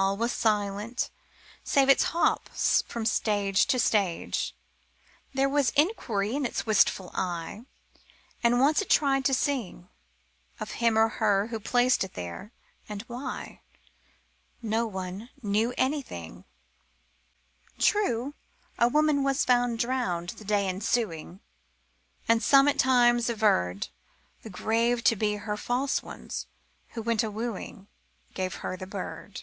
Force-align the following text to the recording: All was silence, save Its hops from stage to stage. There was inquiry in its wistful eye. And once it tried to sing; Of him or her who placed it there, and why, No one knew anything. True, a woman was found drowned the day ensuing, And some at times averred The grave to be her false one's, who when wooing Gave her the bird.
All 0.00 0.16
was 0.16 0.30
silence, 0.30 1.10
save 1.64 1.88
Its 1.88 2.04
hops 2.04 2.84
from 2.86 3.04
stage 3.04 3.66
to 3.66 3.80
stage. 3.80 4.54
There 5.34 5.48
was 5.48 5.70
inquiry 5.74 6.36
in 6.36 6.46
its 6.46 6.64
wistful 6.64 7.10
eye. 7.14 7.64
And 8.40 8.60
once 8.60 8.80
it 8.80 8.88
tried 8.90 9.24
to 9.24 9.34
sing; 9.34 9.88
Of 10.60 10.70
him 10.78 10.96
or 10.96 11.08
her 11.08 11.48
who 11.48 11.58
placed 11.58 12.04
it 12.04 12.14
there, 12.14 12.52
and 12.88 13.02
why, 13.08 13.60
No 14.62 14.86
one 14.86 15.30
knew 15.42 15.74
anything. 15.76 16.44
True, 17.80 18.34
a 18.78 18.86
woman 18.86 19.24
was 19.24 19.44
found 19.44 19.80
drowned 19.80 20.28
the 20.28 20.44
day 20.44 20.68
ensuing, 20.68 21.40
And 22.28 22.40
some 22.40 22.68
at 22.68 22.78
times 22.78 23.28
averred 23.28 23.88
The 24.42 24.50
grave 24.50 25.02
to 25.02 25.16
be 25.16 25.34
her 25.38 25.56
false 25.56 26.04
one's, 26.04 26.46
who 26.90 27.02
when 27.02 27.16
wooing 27.20 27.88
Gave 28.34 28.54
her 28.62 28.76
the 28.76 28.86
bird. 28.86 29.42